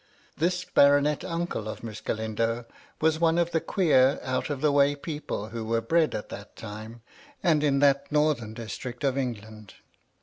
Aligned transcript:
This 0.35 0.65
baronet 0.65 1.23
uncle 1.23 1.67
of 1.69 1.83
Miss 1.83 2.01
Galindo 2.01 2.65
was 2.99 3.19
one 3.19 3.37
of 3.37 3.51
the 3.51 3.61
queer, 3.61 4.19
out 4.23 4.49
of 4.49 4.59
the 4.59 4.71
way 4.71 4.95
people 4.95 5.49
who 5.49 5.63
were 5.63 5.79
bred 5.79 6.15
at 6.15 6.29
that 6.29 6.55
time, 6.55 7.03
and 7.43 7.63
in 7.63 7.77
that 7.81 8.11
northern 8.11 8.55
district 8.55 9.03
of 9.03 9.15
England. 9.15 9.75